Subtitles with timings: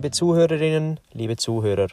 [0.00, 1.88] Liebe Zuhörerinnen, liebe Zuhörer,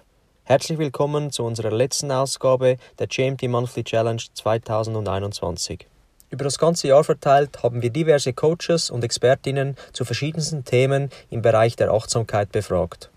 [0.45, 5.85] herzlich willkommen zu unserer letzten Ausgabe der GMT Monthly Challenge 2021.
[6.29, 11.41] Über das ganze Jahr verteilt haben wir diverse Coaches und Expertinnen zu verschiedensten Themen im
[11.41, 13.09] Bereich der Achtsamkeit befragt.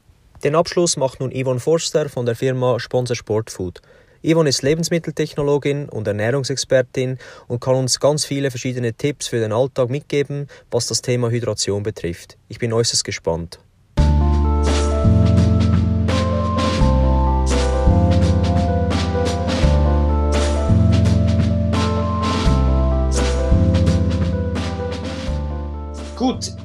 [0.43, 3.81] Den Abschluss macht nun Yvonne Forster von der Firma Sponsor Sport Food.
[4.25, 9.89] Yvonne ist Lebensmitteltechnologin und Ernährungsexpertin und kann uns ganz viele verschiedene Tipps für den Alltag
[9.89, 12.39] mitgeben, was das Thema Hydration betrifft.
[12.49, 13.61] Ich bin äußerst gespannt.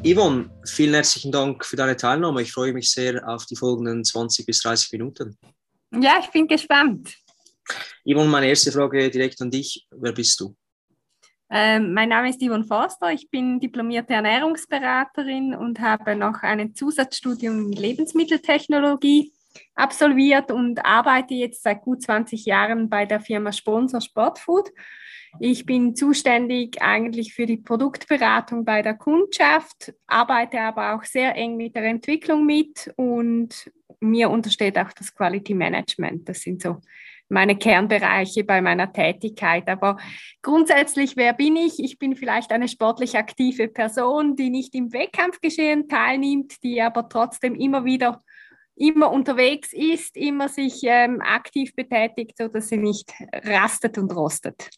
[0.07, 2.43] Yvonne, vielen herzlichen Dank für deine Teilnahme.
[2.43, 5.35] Ich freue mich sehr auf die folgenden 20 bis 30 Minuten.
[5.99, 7.15] Ja, ich bin gespannt.
[8.07, 9.87] Yvonne, meine erste Frage direkt an dich.
[9.89, 10.55] Wer bist du?
[11.49, 13.13] Ähm, mein Name ist Yvonne Forster.
[13.13, 19.33] Ich bin diplomierte Ernährungsberaterin und habe noch ein Zusatzstudium in Lebensmitteltechnologie
[19.73, 24.69] absolviert und arbeite jetzt seit gut 20 Jahren bei der Firma Sponsor Sportfood
[25.39, 31.57] ich bin zuständig eigentlich für die Produktberatung bei der Kundschaft, arbeite aber auch sehr eng
[31.57, 36.27] mit der Entwicklung mit und mir untersteht auch das Quality Management.
[36.29, 36.77] Das sind so
[37.29, 39.67] meine Kernbereiche bei meiner Tätigkeit.
[39.67, 39.97] Aber
[40.41, 41.79] grundsätzlich, wer bin ich?
[41.79, 47.55] Ich bin vielleicht eine sportlich aktive Person, die nicht im Wettkampfgeschehen teilnimmt, die aber trotzdem
[47.55, 48.21] immer wieder
[48.77, 54.69] immer unterwegs ist, immer sich ähm, aktiv betätigt, sodass sie nicht rastet und rostet.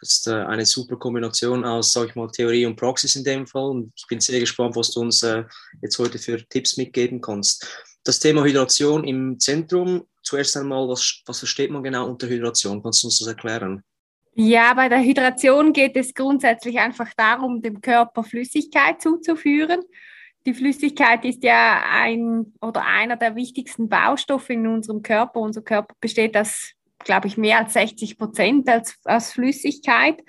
[0.00, 3.46] Das ist äh, eine super Kombination aus, sag ich mal, Theorie und Praxis in dem
[3.46, 3.70] Fall.
[3.70, 5.44] Und ich bin sehr gespannt, was du uns äh,
[5.82, 7.84] jetzt heute für Tipps mitgeben kannst.
[8.04, 10.06] Das Thema Hydration im Zentrum.
[10.22, 12.82] Zuerst einmal, was, was versteht man genau unter Hydration?
[12.82, 13.82] Kannst du uns das erklären?
[14.34, 19.80] Ja, bei der Hydration geht es grundsätzlich einfach darum, dem Körper Flüssigkeit zuzuführen.
[20.46, 25.40] Die Flüssigkeit ist ja ein oder einer der wichtigsten Baustoffe in unserem Körper.
[25.40, 26.72] Unser Körper besteht aus
[27.04, 30.22] glaube ich, mehr als 60 Prozent als, als Flüssigkeit.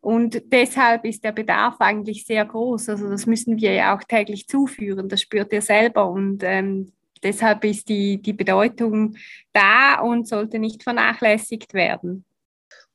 [0.00, 2.88] Und deshalb ist der Bedarf eigentlich sehr groß.
[2.88, 5.08] Also das müssen wir ja auch täglich zuführen.
[5.08, 6.08] Das spürt ihr selber.
[6.08, 9.16] Und ähm, deshalb ist die, die Bedeutung
[9.52, 12.24] da und sollte nicht vernachlässigt werden.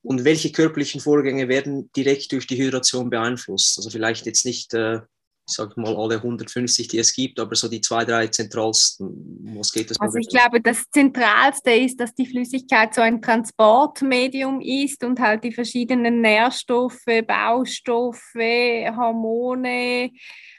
[0.02, 3.78] Und welche körperlichen Vorgänge werden direkt durch die Hydration beeinflusst?
[3.78, 5.00] Also vielleicht jetzt nicht äh,
[5.46, 9.72] ich sage mal, alle 150, die es gibt, aber so die zwei, drei zentralsten, was
[9.72, 10.00] geht das?
[10.00, 15.44] Also ich glaube, das Zentralste ist, dass die Flüssigkeit so ein Transportmedium ist und halt
[15.44, 20.12] die verschiedenen Nährstoffe, Baustoffe, Hormone,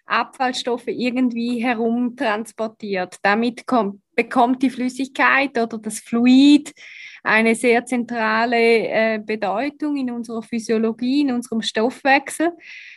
[0.05, 3.17] Abfallstoffe irgendwie herumtransportiert.
[3.23, 6.73] Damit kommt, bekommt die Flüssigkeit oder das Fluid
[7.25, 12.53] eine sehr zentrale äh, Bedeutung in unserer Physiologie, in unserem Stoffwechsel.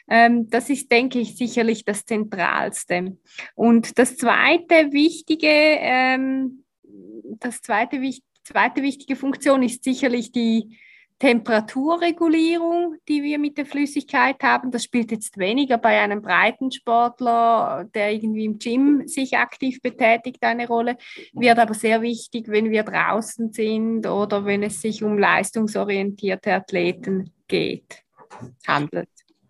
[0.09, 3.17] Ähm, das ist, denke ich, sicherlich das Zentralste.
[3.55, 6.65] Und das zweite wichtige, ähm,
[7.39, 8.01] das zweite,
[8.43, 10.77] zweite wichtige Funktion ist sicherlich die
[11.19, 18.13] Temperaturregulierung, die wir mit der Flüssigkeit haben, das spielt jetzt weniger bei einem Breitensportler, der
[18.13, 20.97] irgendwie im Gym sich aktiv betätigt, eine Rolle,
[21.33, 27.31] wird aber sehr wichtig, wenn wir draußen sind oder wenn es sich um leistungsorientierte Athleten
[27.47, 28.03] geht,
[28.67, 29.09] handelt.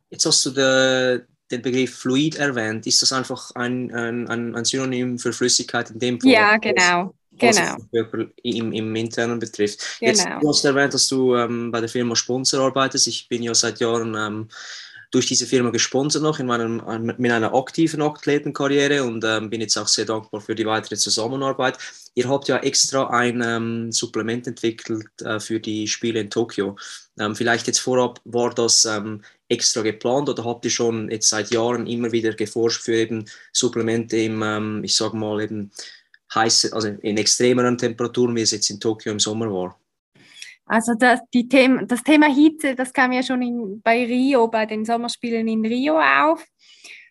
[0.10, 2.88] Jetzt hast du de, den Begriff Fluid erwähnt.
[2.88, 6.32] Ist das einfach ein, ein, ein Synonym für Flüssigkeit in dem Fall?
[6.32, 7.78] Ja, genau genau.
[8.44, 9.80] im, im internen betrifft.
[10.00, 10.12] Genau.
[10.12, 13.08] Jetzt, du hast erwähnt, dass du ähm, bei der Firma Sponsor arbeitest.
[13.08, 14.48] Ich bin ja seit Jahren ähm,
[15.12, 16.82] durch diese Firma gesponsert noch in meinem,
[17.18, 21.78] mit einer aktiven Athletenkarriere und ähm, bin jetzt auch sehr dankbar für die weitere Zusammenarbeit.
[22.16, 26.76] Ihr habt ja extra ein ähm, Supplement entwickelt äh, für die Spiele in Tokio.
[27.20, 31.52] Ähm, vielleicht jetzt vorab, war das ähm, extra geplant oder habt ihr schon jetzt seit
[31.52, 35.72] Jahren immer wieder geforscht für eben Supplemente im, ich sage mal eben,
[36.34, 39.80] heiß, also in extremeren Temperaturen, wie es jetzt in Tokio im Sommer war?
[40.66, 44.66] Also das, die Thema, das Thema Hitze, das kam ja schon in, bei Rio, bei
[44.66, 46.46] den Sommerspielen in Rio auf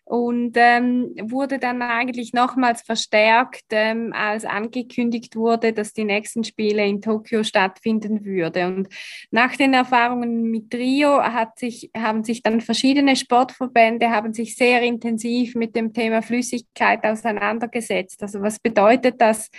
[0.07, 6.85] und ähm, wurde dann eigentlich nochmals verstärkt, ähm, als angekündigt wurde, dass die nächsten Spiele
[6.85, 8.67] in Tokio stattfinden würde.
[8.67, 8.87] Und
[9.31, 14.81] nach den Erfahrungen mit Rio hat sich, haben sich dann verschiedene Sportverbände haben sich sehr
[14.81, 18.23] intensiv mit dem Thema Flüssigkeit auseinandergesetzt.
[18.23, 19.49] Also was bedeutet das,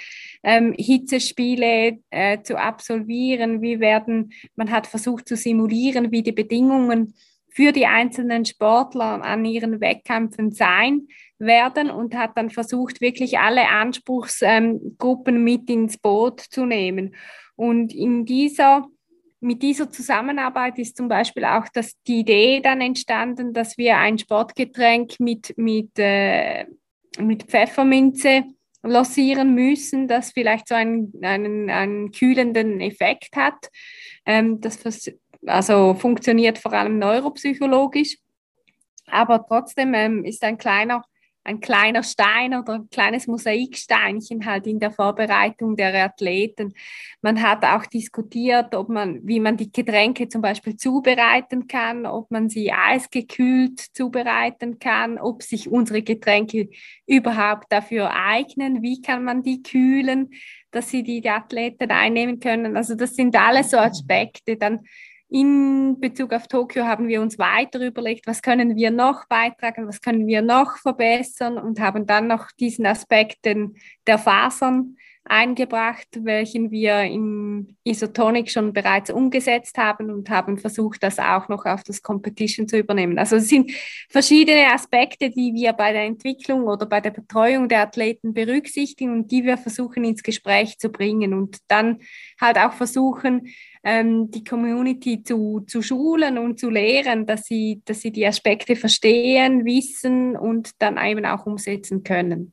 [0.43, 3.61] ähm, Hitzespiele äh, zu absolvieren?
[3.61, 7.13] Wie werden, man hat versucht zu simulieren, wie die Bedingungen
[7.51, 11.09] für die einzelnen Sportler an ihren Wettkämpfen sein
[11.39, 17.15] werden und hat dann versucht, wirklich alle Anspruchsgruppen mit ins Boot zu nehmen.
[17.57, 18.87] Und in dieser
[19.41, 24.19] mit dieser Zusammenarbeit ist zum Beispiel auch das, die Idee dann entstanden, dass wir ein
[24.19, 26.67] Sportgetränk mit, mit, äh,
[27.21, 28.45] mit Pfefferminze
[28.83, 33.71] lossieren müssen, das vielleicht so einen, einen, einen kühlenden Effekt hat.
[34.25, 34.77] Ähm, das
[35.47, 38.19] also funktioniert vor allem neuropsychologisch,
[39.07, 41.03] aber trotzdem ähm, ist ein kleiner
[41.49, 46.75] ein kleiner Stein oder ein kleines Mosaiksteinchen halt in der Vorbereitung der Athleten.
[47.23, 52.31] Man hat auch diskutiert, ob man, wie man die Getränke zum Beispiel zubereiten kann, ob
[52.31, 56.69] man sie eisgekühlt zubereiten kann, ob sich unsere Getränke
[57.07, 60.31] überhaupt dafür eignen, wie kann man die kühlen,
[60.71, 62.77] dass sie die Athleten einnehmen können.
[62.77, 64.59] Also das sind alles so Aspekte.
[64.59, 64.81] Dann
[65.29, 70.01] in Bezug auf Tokio haben wir uns weiter überlegt, was können wir noch beitragen, was
[70.01, 73.77] können wir noch verbessern und haben dann noch diesen Aspekten
[74.07, 74.97] der Fasern
[75.31, 81.65] eingebracht, welchen wir in Isotonic schon bereits umgesetzt haben und haben versucht, das auch noch
[81.65, 83.19] auf das Competition zu übernehmen.
[83.19, 83.71] Also es sind
[84.09, 89.31] verschiedene Aspekte, die wir bei der Entwicklung oder bei der Betreuung der Athleten berücksichtigen und
[89.31, 91.99] die wir versuchen ins Gespräch zu bringen und dann
[92.41, 93.49] halt auch versuchen,
[93.85, 98.77] ähm, die Community zu, zu schulen und zu lehren, dass sie, dass sie die Aspekte
[98.77, 102.53] verstehen, wissen und dann eben auch umsetzen können.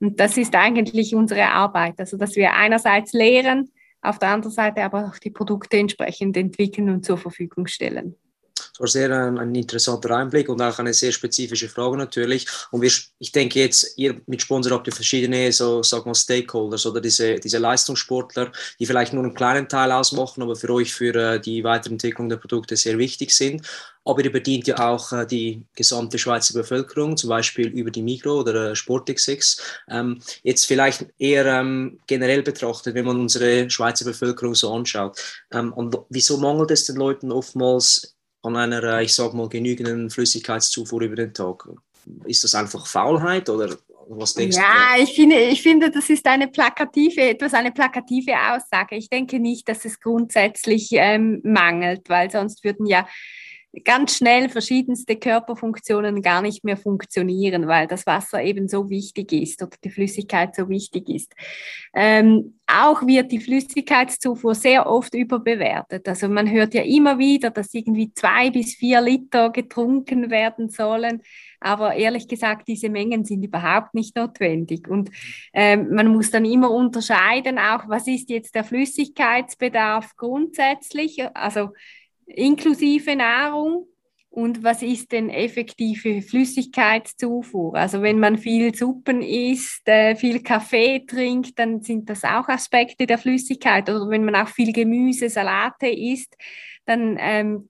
[0.00, 3.70] Und das ist eigentlich unsere Arbeit, also dass wir einerseits lehren,
[4.02, 8.14] auf der anderen Seite aber auch die Produkte entsprechend entwickeln und zur Verfügung stellen.
[8.56, 12.46] Das war sehr ein, ein, interessanter Einblick und auch eine sehr spezifische Frage natürlich.
[12.70, 16.86] Und wir, ich denke jetzt, ihr mit Sponsor habt ihr verschiedene, so sag mal, Stakeholders
[16.86, 21.14] oder diese, diese Leistungssportler, die vielleicht nur einen kleinen Teil ausmachen, aber für euch für
[21.14, 23.66] äh, die Weiterentwicklung der Produkte sehr wichtig sind.
[24.06, 28.40] Aber ihr bedient ja auch äh, die gesamte Schweizer Bevölkerung, zum Beispiel über die Migro
[28.40, 29.60] oder äh, SportXX.
[29.90, 35.18] Ähm, jetzt vielleicht eher ähm, generell betrachtet, wenn man unsere Schweizer Bevölkerung so anschaut.
[35.50, 38.15] Ähm, und wieso mangelt es den Leuten oftmals
[38.46, 41.68] an einer, ich sag mal, genügenden Flüssigkeitszufuhr über den Tag?
[42.24, 43.76] Ist das einfach Faulheit oder
[44.08, 44.98] was denkst ja, du?
[44.98, 48.96] Ja, ich finde, ich finde, das ist eine plakative, etwas eine plakative Aussage.
[48.96, 53.06] Ich denke nicht, dass es grundsätzlich ähm, mangelt, weil sonst würden ja
[53.84, 59.62] ganz schnell verschiedenste Körperfunktionen gar nicht mehr funktionieren, weil das Wasser eben so wichtig ist
[59.62, 61.34] oder die Flüssigkeit so wichtig ist.
[61.94, 66.08] Ähm, auch wird die Flüssigkeitszufuhr sehr oft überbewertet.
[66.08, 71.22] Also man hört ja immer wieder, dass irgendwie zwei bis vier Liter getrunken werden sollen.
[71.60, 74.88] Aber ehrlich gesagt, diese Mengen sind überhaupt nicht notwendig.
[74.88, 75.10] Und
[75.52, 81.24] ähm, man muss dann immer unterscheiden, auch was ist jetzt der Flüssigkeitsbedarf grundsätzlich.
[81.34, 81.70] Also
[82.26, 83.86] inklusive Nahrung
[84.36, 87.74] und was ist denn effektive Flüssigkeitszufuhr?
[87.74, 93.06] Also wenn man viel Suppen isst, äh, viel Kaffee trinkt, dann sind das auch Aspekte
[93.06, 93.88] der Flüssigkeit.
[93.88, 96.36] Oder wenn man auch viel Gemüse, Salate isst,
[96.86, 97.68] dann ähm,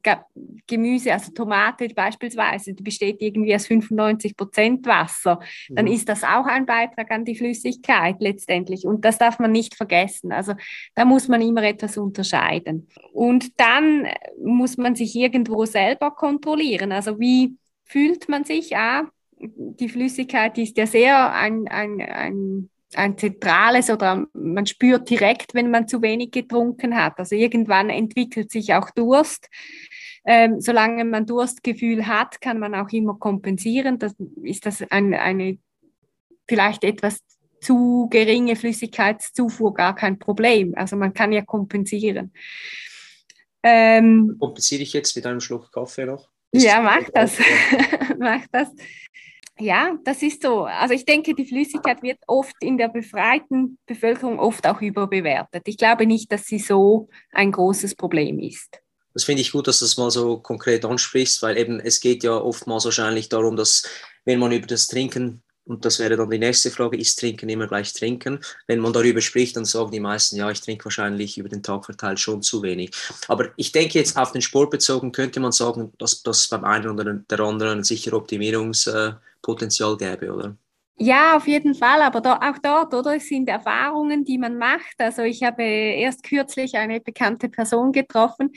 [0.67, 5.41] Gemüse, also Tomate beispielsweise, die besteht irgendwie aus 95 Prozent Wasser,
[5.71, 5.93] dann mhm.
[5.93, 8.87] ist das auch ein Beitrag an die Flüssigkeit letztendlich.
[8.87, 10.33] Und das darf man nicht vergessen.
[10.33, 10.55] Also
[10.95, 12.89] da muss man immer etwas unterscheiden.
[13.13, 14.07] Und dann
[14.43, 16.93] muss man sich irgendwo selber kontrollieren.
[16.93, 18.77] Also wie fühlt man sich?
[18.77, 19.09] Ah,
[19.39, 25.71] die Flüssigkeit ist ja sehr ein, ein, ein ein zentrales oder man spürt direkt, wenn
[25.71, 27.19] man zu wenig getrunken hat.
[27.19, 29.49] Also irgendwann entwickelt sich auch Durst.
[30.25, 33.99] Ähm, solange man Durstgefühl hat, kann man auch immer kompensieren.
[33.99, 35.58] Das ist das ein, eine
[36.49, 37.20] vielleicht etwas
[37.60, 40.75] zu geringe Flüssigkeitszufuhr gar kein Problem.
[40.77, 42.32] Also man kann ja kompensieren.
[43.63, 46.29] Ähm, Kompensiere ich jetzt mit einem Schluck Kaffee noch?
[46.53, 47.39] Ist ja, mach das.
[48.19, 48.69] mach das.
[49.58, 50.65] Ja, das ist so.
[50.65, 55.63] Also ich denke, die Flüssigkeit wird oft in der befreiten Bevölkerung oft auch überbewertet.
[55.67, 58.81] Ich glaube nicht, dass sie so ein großes Problem ist.
[59.15, 62.22] Das finde ich gut, dass du das mal so konkret ansprichst, weil eben es geht
[62.22, 63.89] ja oftmals wahrscheinlich darum, dass
[64.27, 67.67] wenn man über das Trinken und das wäre dann die nächste Frage, ist Trinken immer
[67.67, 68.39] gleich Trinken?
[68.69, 71.84] Wenn man darüber spricht, dann sagen die meisten, ja, ich trinke wahrscheinlich über den Tag
[71.84, 72.93] verteilt schon zu wenig.
[73.27, 76.89] Aber ich denke jetzt auf den Sport bezogen, könnte man sagen, dass das beim einen
[76.89, 78.13] oder der anderen sicher
[79.46, 80.56] Optimierungspotenzial gäbe, oder?
[80.98, 83.17] Ja, auf jeden Fall, aber da, auch dort, oder?
[83.17, 84.94] Es sind Erfahrungen, die man macht.
[84.98, 88.53] Also ich habe erst kürzlich eine bekannte Person getroffen.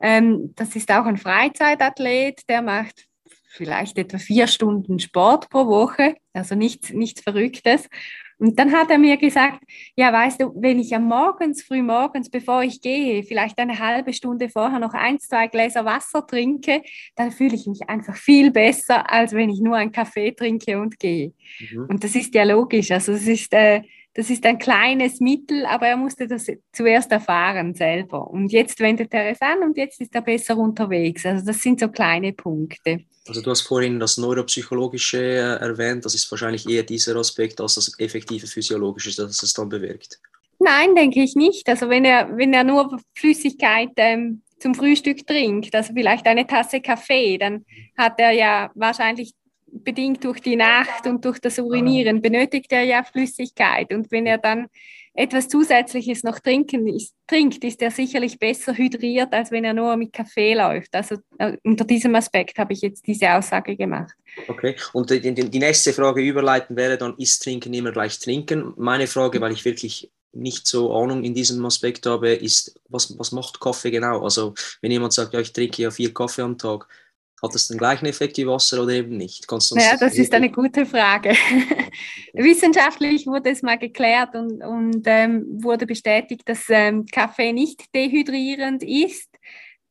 [0.00, 3.06] Ähm, das ist auch ein Freizeitathlet, der macht
[3.50, 7.86] vielleicht etwa vier Stunden Sport pro Woche, also nichts, nichts Verrücktes.
[8.42, 9.62] Und dann hat er mir gesagt,
[9.94, 14.12] ja, weißt du, wenn ich am Morgens, früh morgens, bevor ich gehe, vielleicht eine halbe
[14.12, 16.82] Stunde vorher noch ein, zwei Gläser Wasser trinke,
[17.14, 20.98] dann fühle ich mich einfach viel besser, als wenn ich nur einen Kaffee trinke und
[20.98, 21.34] gehe.
[21.60, 21.86] Mhm.
[21.88, 22.90] Und das ist ja logisch.
[22.90, 23.82] Also es ist, äh,
[24.12, 28.28] das ist ein kleines Mittel, aber er musste das zuerst erfahren selber.
[28.28, 31.24] Und jetzt wendet er es an und jetzt ist er besser unterwegs.
[31.24, 33.04] Also das sind so kleine Punkte.
[33.26, 37.74] Also du hast vorhin das Neuropsychologische äh, erwähnt, das ist wahrscheinlich eher dieser Aspekt als
[37.74, 40.18] das effektive Physiologische, das es dann bewirkt.
[40.58, 41.68] Nein, denke ich nicht.
[41.68, 46.80] Also wenn er, wenn er nur Flüssigkeit ähm, zum Frühstück trinkt, also vielleicht eine Tasse
[46.80, 47.64] Kaffee, dann
[47.96, 49.34] hat er ja wahrscheinlich
[49.72, 53.92] bedingt durch die Nacht und durch das Urinieren benötigt er ja Flüssigkeit.
[53.92, 54.68] Und wenn er dann
[55.14, 59.96] etwas Zusätzliches noch trinken ist, trinkt, ist er sicherlich besser hydriert, als wenn er nur
[59.96, 60.94] mit Kaffee läuft.
[60.94, 64.12] Also äh, unter diesem Aspekt habe ich jetzt diese Aussage gemacht.
[64.48, 68.72] Okay, und die, die, die nächste Frage überleiten wäre dann, ist Trinken immer gleich Trinken?
[68.76, 73.32] Meine Frage, weil ich wirklich nicht so Ahnung in diesem Aspekt habe, ist, was, was
[73.32, 74.22] macht Kaffee genau?
[74.22, 76.88] Also wenn jemand sagt, ja, ich trinke ja vier Kaffee am Tag,
[77.42, 79.50] hat das den gleichen Effekt wie Wasser oder eben nicht?
[79.50, 81.30] Du ja, das ist eine gute Frage.
[82.32, 88.84] Wissenschaftlich wurde es mal geklärt und, und ähm, wurde bestätigt, dass ähm, Kaffee nicht dehydrierend
[88.84, 89.28] ist.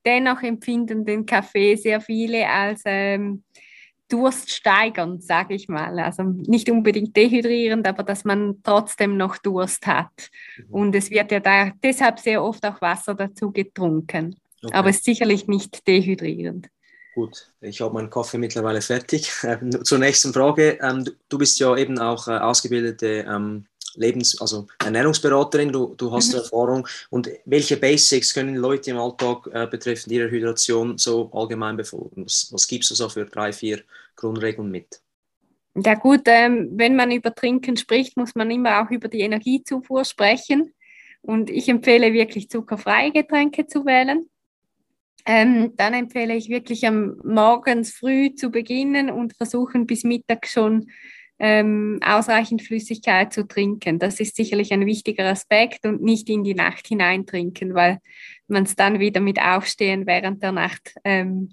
[0.06, 3.44] Dennoch empfinden den Kaffee sehr viele als ähm,
[4.08, 6.00] durststeigernd, sage ich mal.
[6.00, 10.30] Also nicht unbedingt dehydrierend, aber dass man trotzdem noch Durst hat.
[10.58, 10.74] Mhm.
[10.74, 14.38] Und es wird ja da deshalb sehr oft auch Wasser dazu getrunken.
[14.64, 14.74] Okay.
[14.74, 16.70] Aber es ist sicherlich nicht dehydrierend.
[17.14, 19.32] Gut, ich habe meinen Kaffee mittlerweile fertig.
[19.44, 20.80] Ähm, zur nächsten Frage.
[20.82, 23.66] Ähm, du, bist ja eben auch äh, ausgebildete ähm,
[23.96, 26.40] Lebens-, also Ernährungsberaterin, du, du hast mhm.
[26.40, 26.88] Erfahrung.
[27.10, 32.26] Und welche Basics können Leute im Alltag äh, betreffend ihrer Hydration so allgemein befolgen?
[32.26, 33.82] Was, was gibst du so für drei, vier
[34.16, 35.02] Grundregeln mit?
[35.76, 40.74] Ja gut, wenn man über Trinken spricht, muss man immer auch über die Energiezufuhr sprechen.
[41.22, 44.28] Und ich empfehle wirklich zuckerfreie Getränke zu wählen.
[45.26, 50.88] Ähm, dann empfehle ich wirklich am morgens früh zu beginnen und versuchen bis Mittag schon
[51.40, 53.98] ähm, ausreichend Flüssigkeit zu trinken.
[53.98, 57.98] Das ist sicherlich ein wichtiger Aspekt und nicht in die Nacht hinein trinken, weil
[58.48, 61.50] man es dann wieder mit Aufstehen während der Nacht ähm,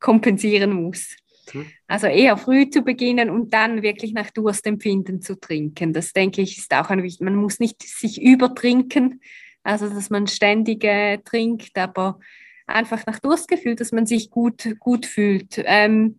[0.00, 1.16] kompensieren muss.
[1.50, 1.66] Hm.
[1.86, 5.92] Also eher früh zu beginnen und dann wirklich nach Durstempfinden zu trinken.
[5.92, 7.24] Das denke ich ist auch ein wichtig.
[7.24, 9.20] Man muss nicht sich übertrinken,
[9.62, 12.20] also dass man ständig äh, trinkt, aber
[12.66, 15.62] einfach nach Durstgefühl, dass man sich gut, gut fühlt.
[15.64, 16.18] Ähm,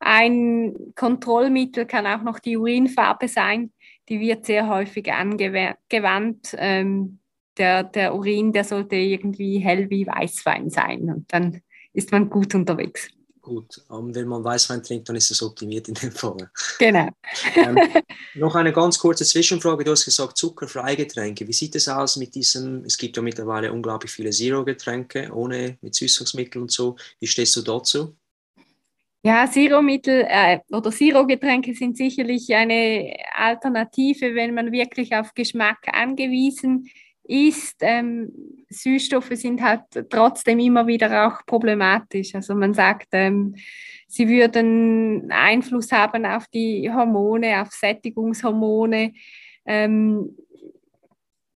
[0.00, 3.72] ein Kontrollmittel kann auch noch die Urinfarbe sein.
[4.08, 6.54] Die wird sehr häufig angewandt.
[6.56, 7.18] Ähm,
[7.58, 11.60] der, der Urin, der sollte irgendwie hell wie Weißwein sein und dann
[11.92, 13.10] ist man gut unterwegs.
[13.48, 16.50] Gut, um, wenn man Weißwein trinkt, dann ist es optimiert in dem Fall.
[16.78, 17.08] Genau.
[17.56, 17.78] ähm,
[18.34, 19.84] noch eine ganz kurze Zwischenfrage.
[19.84, 21.48] Du hast gesagt, zuckerfreie Getränke.
[21.48, 22.84] Wie sieht es aus mit diesem?
[22.84, 26.96] Es gibt ja mittlerweile unglaublich viele Zero-Getränke, ohne mit Süßungsmitteln und so.
[27.20, 28.14] Wie stehst du dazu?
[29.22, 36.84] Ja, Zero-Mittel äh, oder Zero-Getränke sind sicherlich eine Alternative, wenn man wirklich auf Geschmack angewiesen
[36.84, 38.32] ist ist, ähm,
[38.70, 42.34] Süßstoffe sind halt trotzdem immer wieder auch problematisch.
[42.34, 43.54] Also man sagt, ähm,
[44.06, 49.12] sie würden Einfluss haben auf die Hormone, auf Sättigungshormone.
[49.66, 50.36] Ähm,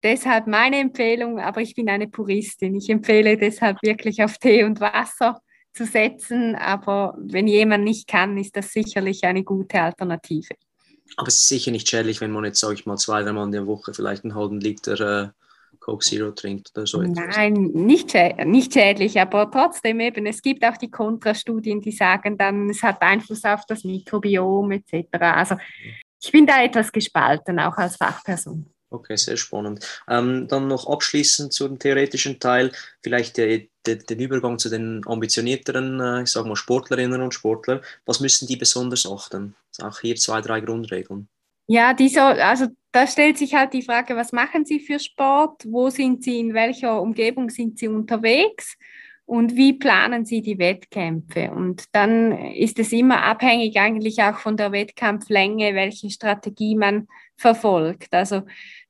[0.04, 2.76] deshalb meine Empfehlung, aber ich bin eine Puristin.
[2.76, 5.42] Ich empfehle deshalb wirklich auf Tee und Wasser
[5.74, 6.56] zu setzen.
[6.56, 10.54] Aber wenn jemand nicht kann, ist das sicherlich eine gute Alternative.
[11.16, 13.52] Aber es ist sicher nicht schädlich, wenn man jetzt, sage ich mal, zwei, dreimal in
[13.54, 15.30] der Woche vielleicht einen halben Liter äh,
[15.82, 17.36] Coke Zero trinkt oder so etwas.
[17.36, 18.14] Nein, nicht,
[18.46, 23.02] nicht schädlich, aber trotzdem eben, es gibt auch die Kontrastudien, die sagen dann, es hat
[23.02, 25.08] Einfluss auf das Mikrobiom etc.
[25.20, 25.56] Also
[26.24, 28.68] ich bin da etwas gespalten, auch als Fachperson.
[28.92, 29.86] Okay, sehr spannend.
[30.10, 36.00] Ähm, dann noch abschließend zum theoretischen Teil, vielleicht der, der, den Übergang zu den ambitionierteren,
[36.02, 37.82] äh, ich sage mal Sportlerinnen und Sportler.
[38.06, 39.56] Was müssen die besonders achten?
[39.82, 41.30] Auch hier zwei, drei Grundregeln.
[41.72, 45.64] Ja, die so, also da stellt sich halt die Frage, was machen Sie für Sport?
[45.66, 48.76] Wo sind Sie, in welcher Umgebung sind Sie unterwegs?
[49.24, 51.50] Und wie planen Sie die Wettkämpfe?
[51.50, 58.14] Und dann ist es immer abhängig eigentlich auch von der Wettkampflänge, welche Strategie man verfolgt.
[58.14, 58.42] Also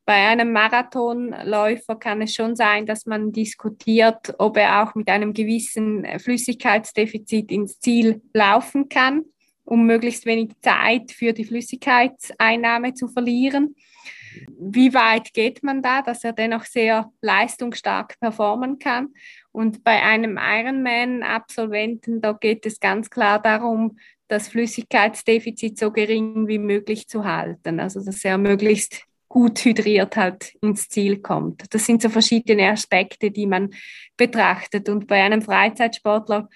[0.03, 5.33] bei einem Marathonläufer kann es schon sein, dass man diskutiert, ob er auch mit einem
[5.33, 9.25] gewissen Flüssigkeitsdefizit ins Ziel laufen kann
[9.65, 13.75] um möglichst wenig Zeit für die Flüssigkeitseinnahme zu verlieren.
[14.57, 19.09] Wie weit geht man da, dass er dennoch sehr leistungsstark performen kann?
[19.51, 26.59] Und bei einem Ironman-Absolventen, da geht es ganz klar darum, das Flüssigkeitsdefizit so gering wie
[26.59, 27.79] möglich zu halten.
[27.81, 31.73] Also dass er möglichst gut hydriert halt ins Ziel kommt.
[31.73, 33.69] Das sind so verschiedene Aspekte, die man
[34.17, 34.89] betrachtet.
[34.89, 36.49] Und bei einem Freizeitsportler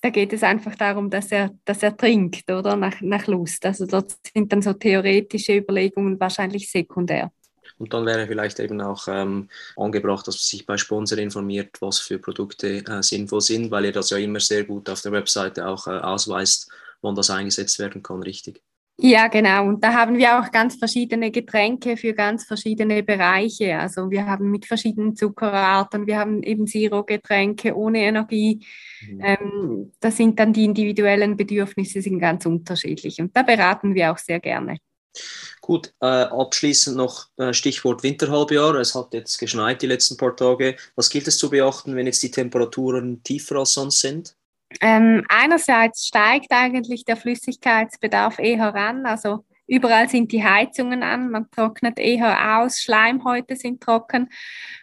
[0.00, 2.76] da geht es einfach darum, dass er, dass er trinkt, oder?
[2.76, 3.66] Nach, nach Lust.
[3.66, 7.30] Also dort sind dann so theoretische Überlegungen wahrscheinlich sekundär.
[7.78, 11.98] Und dann wäre vielleicht eben auch ähm, angebracht, dass man sich bei Sponsor informiert, was
[11.98, 15.66] für Produkte äh, sinnvoll sind, weil ihr das ja immer sehr gut auf der Webseite
[15.66, 18.62] auch äh, ausweist, wann das eingesetzt werden kann, richtig?
[19.02, 19.66] Ja, genau.
[19.66, 23.78] Und da haben wir auch ganz verschiedene Getränke für ganz verschiedene Bereiche.
[23.78, 28.64] Also wir haben mit verschiedenen Zuckerarten, wir haben eben Zero-Getränke ohne Energie.
[29.08, 29.20] Mhm.
[29.22, 33.20] Ähm, das sind dann die individuellen Bedürfnisse, sind ganz unterschiedlich.
[33.20, 34.76] Und da beraten wir auch sehr gerne.
[35.60, 38.74] Gut, äh, abschließend noch äh, Stichwort Winterhalbjahr.
[38.76, 40.76] Es hat jetzt geschneit die letzten paar Tage.
[40.94, 44.36] Was gilt es zu beachten, wenn jetzt die Temperaturen tiefer als sonst sind?
[44.80, 51.50] Ähm, einerseits steigt eigentlich der Flüssigkeitsbedarf eher an, also überall sind die Heizungen an, man
[51.50, 54.28] trocknet eher aus, Schleimhäute sind trocken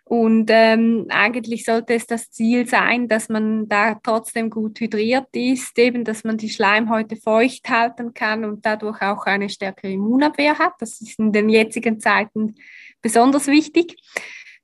[0.04, 5.78] und ähm, eigentlich sollte es das Ziel sein, dass man da trotzdem gut hydriert ist,
[5.78, 10.74] eben dass man die Schleimhäute feucht halten kann und dadurch auch eine stärkere Immunabwehr hat.
[10.80, 12.56] Das ist in den jetzigen Zeiten
[13.02, 13.96] besonders wichtig.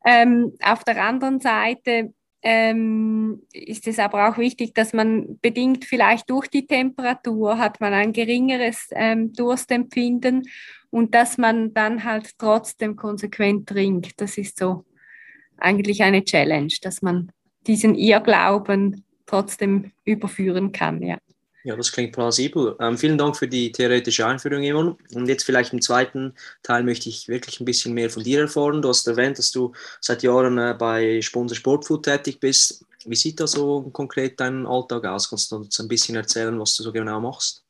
[0.06, 2.14] Ähm, auf der anderen Seite
[2.44, 7.94] ähm, ist es aber auch wichtig, dass man bedingt vielleicht durch die Temperatur hat man
[7.94, 10.44] ein geringeres ähm, Durstempfinden
[10.90, 14.20] und dass man dann halt trotzdem konsequent trinkt.
[14.20, 14.86] Das ist so
[15.58, 17.32] eigentlich eine Challenge, dass man
[17.66, 21.18] diesen Irrglauben trotzdem überführen kann, ja.
[21.66, 22.76] Ja, das klingt plausibel.
[22.82, 24.98] Ähm, vielen Dank für die theoretische Einführung, Ivan.
[25.14, 28.82] Und jetzt vielleicht im zweiten Teil möchte ich wirklich ein bisschen mehr von dir erfahren.
[28.82, 32.86] Du hast erwähnt, dass du seit Jahren äh, bei Sponsor Sportfood tätig bist.
[33.06, 35.30] Wie sieht da so konkret dein Alltag aus?
[35.30, 37.64] Kannst du uns ein bisschen erzählen, was du so genau machst?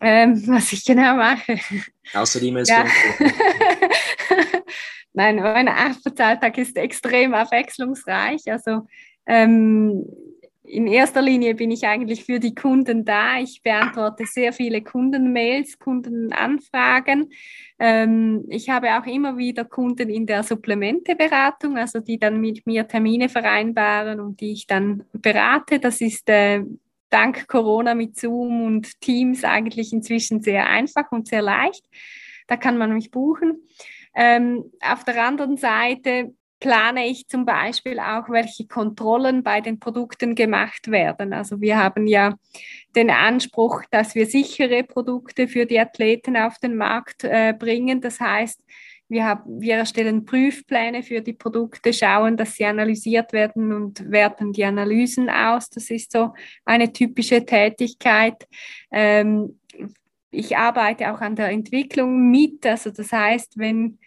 [0.00, 1.58] Ähm, was ich genau mache.
[2.12, 2.68] Außer E-Mails.
[2.68, 2.84] Ja.
[5.14, 8.42] Nein, mein Arbeitsalltag ist extrem abwechslungsreich.
[8.52, 8.86] Also
[9.26, 10.04] ähm,
[10.68, 13.38] in erster Linie bin ich eigentlich für die Kunden da.
[13.40, 17.30] Ich beantworte sehr viele Kundenmails, Kundenanfragen.
[17.78, 22.86] Ähm, ich habe auch immer wieder Kunden in der Supplementeberatung, also die dann mit mir
[22.86, 25.78] Termine vereinbaren und die ich dann berate.
[25.78, 26.62] Das ist äh,
[27.10, 31.84] dank Corona mit Zoom und Teams eigentlich inzwischen sehr einfach und sehr leicht.
[32.46, 33.62] Da kann man mich buchen.
[34.14, 40.34] Ähm, auf der anderen Seite plane ich zum Beispiel auch, welche Kontrollen bei den Produkten
[40.34, 41.32] gemacht werden.
[41.32, 42.34] Also wir haben ja
[42.96, 48.00] den Anspruch, dass wir sichere Produkte für die Athleten auf den Markt äh, bringen.
[48.00, 48.60] Das heißt,
[49.08, 54.52] wir, haben, wir erstellen Prüfpläne für die Produkte, schauen, dass sie analysiert werden und werten
[54.52, 55.70] die Analysen aus.
[55.70, 58.46] Das ist so eine typische Tätigkeit.
[58.90, 59.58] Ähm,
[60.30, 62.66] ich arbeite auch an der Entwicklung mit.
[62.66, 63.98] Also das heißt, wenn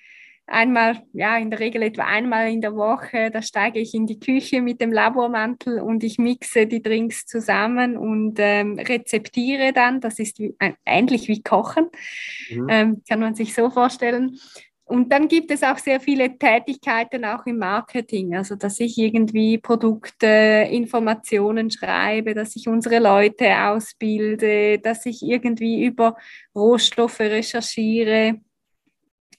[0.47, 4.19] einmal, ja, in der Regel etwa einmal in der Woche, da steige ich in die
[4.19, 10.01] Küche mit dem Labormantel und ich mixe die Drinks zusammen und ähm, rezeptiere dann.
[10.01, 11.87] Das ist wie, äh, ähnlich wie Kochen,
[12.49, 12.67] mhm.
[12.69, 14.37] ähm, kann man sich so vorstellen.
[14.83, 19.57] Und dann gibt es auch sehr viele Tätigkeiten auch im Marketing, also dass ich irgendwie
[19.57, 26.17] Produkte, Informationen schreibe, dass ich unsere Leute ausbilde, dass ich irgendwie über
[26.53, 28.41] Rohstoffe recherchiere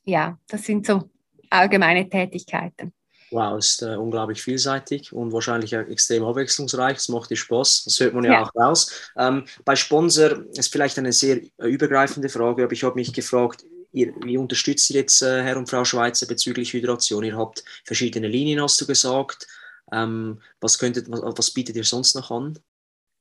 [0.05, 1.11] ja, das sind so
[1.51, 2.93] allgemeine Tätigkeiten.
[3.31, 6.99] Wow, ist äh, unglaublich vielseitig und wahrscheinlich auch extrem abwechslungsreich.
[6.99, 8.43] Es macht dir Spaß, das hört man ja, ja.
[8.43, 8.93] auch raus.
[9.17, 13.65] Ähm, bei Sponsor ist vielleicht eine sehr äh, übergreifende Frage, aber ich habe mich gefragt,
[13.93, 17.25] ihr, wie unterstützt ihr jetzt äh, Herr und Frau Schweizer bezüglich Hydration?
[17.25, 19.47] Ihr habt verschiedene Linien, hast du gesagt.
[19.93, 22.59] Ähm, was, könntet, was, was bietet ihr sonst noch an?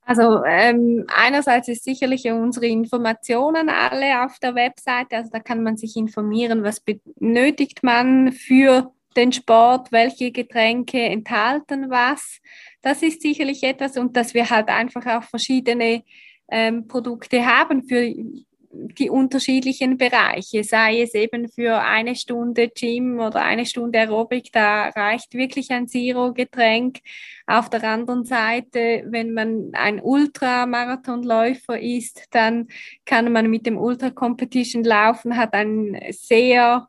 [0.04, 5.78] Also ähm, einerseits ist sicherlich unsere Informationen alle auf der Webseite, also da kann man
[5.78, 12.40] sich informieren, was benötigt man für den Sport, welche Getränke enthalten was.
[12.82, 16.04] Das ist sicherlich etwas und dass wir halt einfach auch verschiedene
[16.50, 18.14] ähm, Produkte haben für
[18.74, 24.90] die unterschiedlichen Bereiche, sei es eben für eine Stunde Gym oder eine Stunde Aerobic, da
[24.90, 27.00] reicht wirklich ein Zero-Getränk.
[27.48, 32.68] Auf der anderen Seite, wenn man ein Ultramarathonläufer ist, dann
[33.06, 36.88] kann man mit dem Ultra Competition laufen, hat ein sehr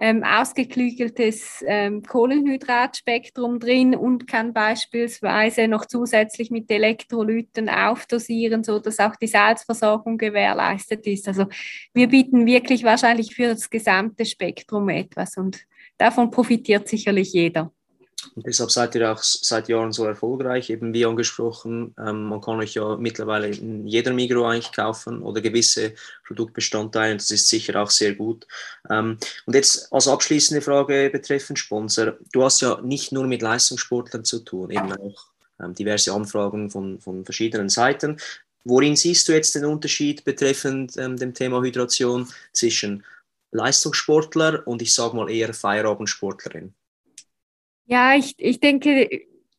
[0.00, 9.16] ähm, ausgeklügeltes ähm, Kohlenhydratspektrum drin und kann beispielsweise noch zusätzlich mit Elektrolyten aufdosieren, sodass auch
[9.16, 11.28] die Salzversorgung gewährleistet ist.
[11.28, 11.46] Also
[11.92, 15.64] wir bieten wirklich wahrscheinlich für das gesamte Spektrum etwas und
[15.96, 17.72] davon profitiert sicherlich jeder.
[18.36, 21.94] Deshalb seid ihr auch seit Jahren so erfolgreich, eben wie angesprochen.
[21.98, 25.94] Ähm, man kann euch ja mittlerweile in jeder Migro eigentlich kaufen oder gewisse
[26.26, 27.16] Produktbestandteile.
[27.16, 28.46] Das ist sicher auch sehr gut.
[28.90, 32.14] Ähm, und jetzt als abschließende Frage betreffend Sponsor.
[32.32, 35.26] Du hast ja nicht nur mit Leistungssportlern zu tun, eben auch
[35.60, 38.18] ähm, diverse Anfragen von, von verschiedenen Seiten.
[38.64, 43.04] Worin siehst du jetzt den Unterschied betreffend ähm, dem Thema Hydration zwischen
[43.52, 46.74] Leistungssportler und ich sage mal eher Feierabendsportlerin?
[47.86, 49.08] Ja, ich, ich denke,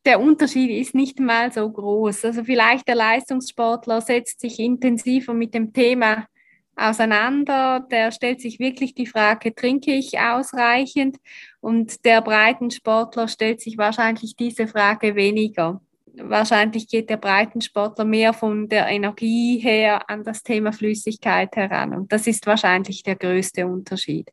[0.04, 2.24] der Unterschied ist nicht mal so groß.
[2.24, 6.26] Also vielleicht der Leistungssportler setzt sich intensiver mit dem Thema
[6.76, 11.16] auseinander, der stellt sich wirklich die Frage, trinke ich ausreichend?
[11.60, 15.80] Und der Breitensportler stellt sich wahrscheinlich diese Frage weniger.
[16.18, 21.94] Wahrscheinlich geht der Breitensportler mehr von der Energie her an das Thema Flüssigkeit heran.
[21.94, 24.30] Und das ist wahrscheinlich der größte Unterschied.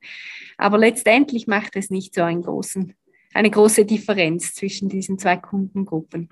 [0.57, 2.93] Aber letztendlich macht es nicht so einen großen
[3.33, 6.29] eine große Differenz zwischen diesen zwei Kundengruppen.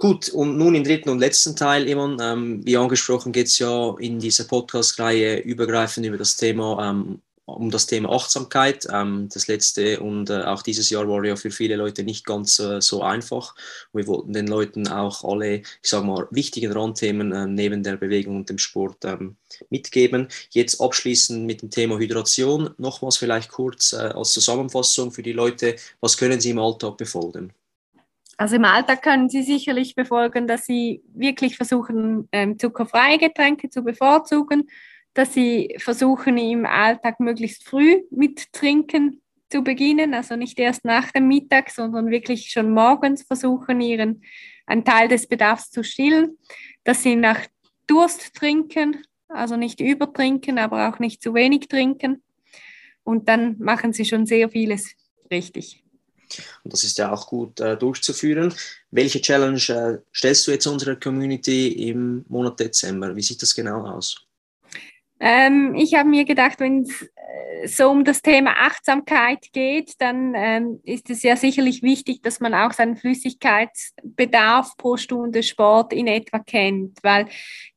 [0.00, 3.96] Gut, und nun im dritten und letzten Teil, Iman, ähm, wie angesprochen, geht es ja
[3.98, 8.86] in dieser Podcast-Reihe übergreifend über das Thema ähm, um das Thema Achtsamkeit.
[8.92, 12.58] Ähm, das letzte und äh, auch dieses Jahr war ja für viele Leute nicht ganz
[12.58, 13.54] äh, so einfach.
[13.92, 18.36] Wir wollten den Leuten auch alle, ich sage mal, wichtigen Randthemen äh, neben der Bewegung
[18.36, 19.36] und dem Sport ähm,
[19.70, 20.28] mitgeben.
[20.50, 22.70] Jetzt abschließend mit dem Thema Hydration.
[22.78, 27.52] Nochmals vielleicht kurz äh, als Zusammenfassung für die Leute, was können Sie im Alltag befolgen?
[28.36, 33.82] Also im Alltag können Sie sicherlich befolgen, dass Sie wirklich versuchen, ähm, zuckerfreie Getränke zu
[33.82, 34.68] bevorzugen
[35.14, 41.10] dass sie versuchen, im Alltag möglichst früh mit Trinken zu beginnen, also nicht erst nach
[41.10, 44.22] dem Mittag, sondern wirklich schon morgens versuchen, ihren
[44.66, 46.36] einen Teil des Bedarfs zu stillen,
[46.84, 47.40] dass sie nach
[47.86, 52.22] Durst trinken, also nicht übertrinken, aber auch nicht zu wenig trinken.
[53.02, 54.94] Und dann machen sie schon sehr vieles
[55.30, 55.82] richtig.
[56.62, 58.52] Und das ist ja auch gut äh, durchzuführen.
[58.90, 63.16] Welche Challenge äh, stellst du jetzt unserer Community im Monat Dezember?
[63.16, 64.27] Wie sieht das genau aus?
[65.20, 70.32] Ähm, ich habe mir gedacht, wenn es äh, so um das Thema Achtsamkeit geht, dann
[70.36, 76.06] ähm, ist es ja sicherlich wichtig, dass man auch seinen Flüssigkeitsbedarf pro Stunde Sport in
[76.06, 77.26] etwa kennt, weil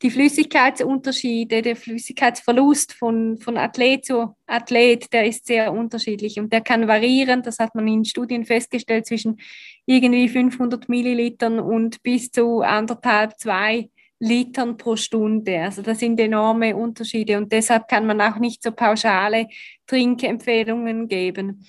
[0.03, 6.61] die Flüssigkeitsunterschiede, der Flüssigkeitsverlust von, von Athlet zu Athlet, der ist sehr unterschiedlich und der
[6.61, 7.41] kann variieren.
[7.41, 9.39] Das hat man in Studien festgestellt zwischen
[9.87, 13.89] irgendwie 500 Millilitern und bis zu anderthalb, zwei
[14.21, 15.61] Litern pro Stunde.
[15.61, 19.47] Also das sind enorme Unterschiede und deshalb kann man auch nicht so pauschale
[19.87, 21.65] Trinkempfehlungen geben.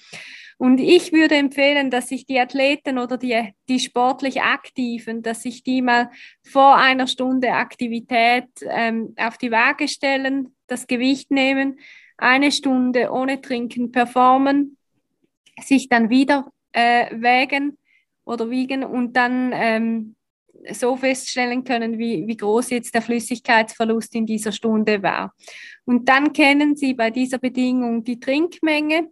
[0.58, 5.64] Und ich würde empfehlen, dass sich die Athleten oder die, die sportlich Aktiven, dass sich
[5.64, 6.10] die mal
[6.44, 11.80] vor einer Stunde Aktivität ähm, auf die Waage stellen, das Gewicht nehmen,
[12.18, 14.76] eine Stunde ohne Trinken performen,
[15.58, 17.78] sich dann wieder äh, wägen
[18.24, 20.16] oder wiegen und dann ähm,
[20.70, 25.34] so feststellen können, wie, wie groß jetzt der Flüssigkeitsverlust in dieser Stunde war.
[25.84, 29.08] Und dann kennen Sie bei dieser Bedingung die Trinkmenge,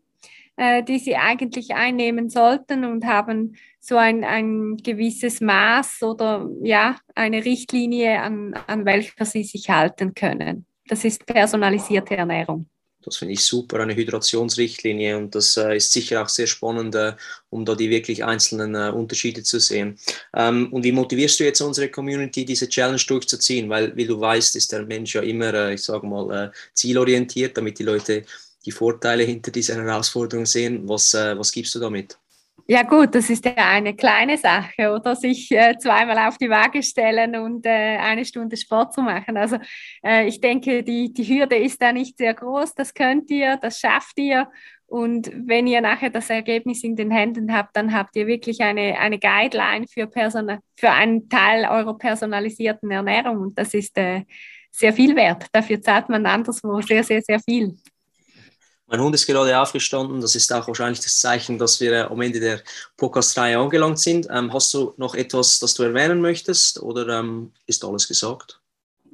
[0.57, 6.97] äh, die Sie eigentlich einnehmen sollten und haben so ein, ein gewisses Maß oder ja,
[7.15, 10.67] eine Richtlinie, an, an welcher Sie sich halten können.
[10.87, 12.67] Das ist personalisierte Ernährung.
[13.03, 17.15] Das finde ich super, eine Hydrationsrichtlinie und das äh, ist sicher auch sehr spannend, äh,
[17.49, 19.99] um da die wirklich einzelnen äh, Unterschiede zu sehen.
[20.37, 23.71] Ähm, und wie motivierst du jetzt unsere Community, diese Challenge durchzuziehen?
[23.71, 27.57] Weil, wie du weißt, ist der Mensch ja immer, äh, ich sage mal, äh, zielorientiert,
[27.57, 28.25] damit die Leute
[28.67, 30.87] die Vorteile hinter dieser Herausforderung sehen.
[30.87, 32.19] Was, äh, was gibst du damit?
[32.67, 36.83] Ja gut, das ist ja eine kleine Sache, oder sich äh, zweimal auf die Waage
[36.83, 39.37] stellen und äh, eine Stunde Sport zu machen.
[39.37, 39.59] Also
[40.05, 42.75] äh, ich denke, die, die Hürde ist da nicht sehr groß.
[42.75, 44.49] Das könnt ihr, das schafft ihr.
[44.87, 48.99] Und wenn ihr nachher das Ergebnis in den Händen habt, dann habt ihr wirklich eine,
[48.99, 53.39] eine Guideline für, Person für einen Teil eurer personalisierten Ernährung.
[53.39, 54.25] Und das ist äh,
[54.71, 55.47] sehr viel wert.
[55.53, 57.77] Dafür zahlt man anderswo sehr, sehr, sehr viel.
[58.91, 60.21] Mein Hund ist gerade aufgestanden.
[60.21, 62.61] Das ist auch wahrscheinlich das Zeichen, dass wir äh, am Ende der
[62.97, 64.27] Podcast-Reihe angelangt sind.
[64.29, 68.61] Ähm, hast du noch etwas, das du erwähnen möchtest oder ähm, ist alles gesagt?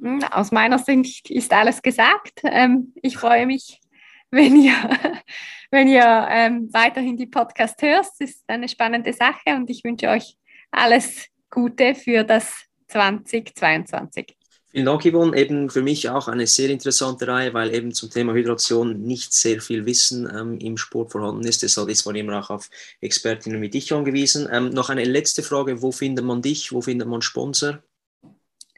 [0.01, 2.41] Hm, aus meiner Sicht ist alles gesagt.
[2.43, 3.79] Ähm, ich freue mich,
[4.31, 4.73] wenn ihr,
[5.69, 8.07] wenn ihr ähm, weiterhin die Podcast hört.
[8.19, 10.37] Es ist eine spannende Sache und ich wünsche euch
[10.71, 12.51] alles Gute für das
[12.87, 14.36] 2022.
[14.85, 15.37] Dank, Yvonne.
[15.37, 19.61] Eben für mich auch eine sehr interessante Reihe, weil eben zum Thema Hydration nicht sehr
[19.61, 21.63] viel Wissen ähm, im Sport vorhanden ist.
[21.63, 22.69] Deshalb ist man immer auch auf
[23.01, 24.47] Expertinnen wie dich angewiesen.
[24.51, 26.71] Ähm, noch eine letzte Frage: Wo findet man dich?
[26.71, 27.79] Wo findet man Sponsor?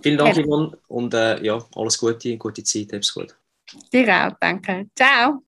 [0.01, 0.47] Vielen Dank, genau.
[0.47, 0.77] Yvonne.
[0.87, 3.35] Und äh, ja, alles Gute, gute Zeit, hab's gut.
[3.93, 4.87] Dir auch, danke.
[4.95, 5.43] Ciao.